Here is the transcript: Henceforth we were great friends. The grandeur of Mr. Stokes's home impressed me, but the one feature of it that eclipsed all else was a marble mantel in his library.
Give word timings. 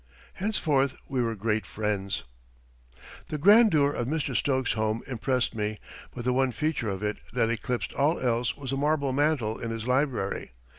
Henceforth 0.33 0.95
we 1.07 1.21
were 1.21 1.35
great 1.35 1.63
friends. 1.63 2.23
The 3.27 3.37
grandeur 3.37 3.91
of 3.93 4.07
Mr. 4.07 4.35
Stokes's 4.35 4.73
home 4.73 5.03
impressed 5.05 5.53
me, 5.53 5.77
but 6.15 6.25
the 6.25 6.33
one 6.33 6.51
feature 6.51 6.89
of 6.89 7.03
it 7.03 7.17
that 7.33 7.51
eclipsed 7.51 7.93
all 7.93 8.19
else 8.19 8.57
was 8.57 8.71
a 8.71 8.77
marble 8.77 9.13
mantel 9.13 9.59
in 9.59 9.69
his 9.69 9.85
library. 9.87 10.53